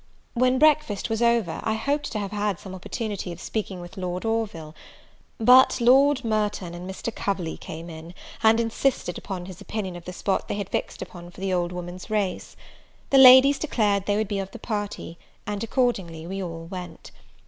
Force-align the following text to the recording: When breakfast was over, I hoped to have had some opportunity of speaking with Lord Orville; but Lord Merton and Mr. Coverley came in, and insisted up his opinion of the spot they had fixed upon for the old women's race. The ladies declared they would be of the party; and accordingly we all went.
When 0.33 0.57
breakfast 0.57 1.11
was 1.11 1.21
over, 1.21 1.59
I 1.63 1.75
hoped 1.75 2.11
to 2.13 2.17
have 2.17 2.31
had 2.31 2.57
some 2.57 2.73
opportunity 2.73 3.31
of 3.31 3.39
speaking 3.39 3.79
with 3.81 3.97
Lord 3.97 4.25
Orville; 4.25 4.73
but 5.37 5.79
Lord 5.79 6.25
Merton 6.25 6.73
and 6.73 6.89
Mr. 6.89 7.13
Coverley 7.13 7.55
came 7.55 7.87
in, 7.87 8.15
and 8.41 8.59
insisted 8.59 9.21
up 9.23 9.45
his 9.45 9.61
opinion 9.61 9.95
of 9.95 10.05
the 10.05 10.11
spot 10.13 10.47
they 10.47 10.55
had 10.55 10.69
fixed 10.69 11.03
upon 11.03 11.29
for 11.29 11.39
the 11.39 11.53
old 11.53 11.71
women's 11.71 12.09
race. 12.09 12.55
The 13.11 13.19
ladies 13.19 13.59
declared 13.59 14.07
they 14.07 14.15
would 14.17 14.27
be 14.27 14.39
of 14.39 14.49
the 14.49 14.57
party; 14.57 15.19
and 15.45 15.63
accordingly 15.63 16.25
we 16.25 16.41
all 16.41 16.65
went. 16.65 17.11